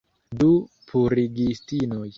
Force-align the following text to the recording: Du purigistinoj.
Du 0.43 0.47
purigistinoj. 0.93 2.07